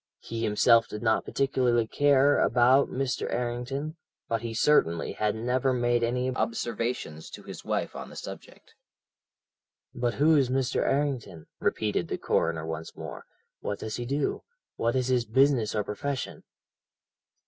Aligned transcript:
He 0.17 0.41
himself 0.41 0.87
did 0.87 1.03
not 1.03 1.25
particularly 1.25 1.85
care 1.85 2.39
about 2.39 2.89
Mr. 2.89 3.31
Errington, 3.31 3.97
but 4.27 4.41
he 4.41 4.51
certainly 4.51 5.11
had 5.11 5.35
never 5.35 5.73
made 5.73 6.01
any 6.01 6.33
observations 6.35 7.29
to 7.29 7.43
his 7.43 7.63
wife 7.63 7.95
on 7.95 8.09
the 8.09 8.15
subject. 8.15 8.73
"'But 9.93 10.15
who 10.15 10.35
is 10.35 10.49
Mr. 10.49 10.77
Errington?' 10.83 11.45
repeated 11.59 12.07
the 12.07 12.17
coroner 12.17 12.65
once 12.65 12.95
more. 12.95 13.25
'What 13.59 13.77
does 13.77 13.97
he 13.97 14.07
do? 14.07 14.41
What 14.75 14.95
is 14.95 15.09
his 15.09 15.25
business 15.25 15.75
or 15.75 15.83
profession?' 15.83 16.45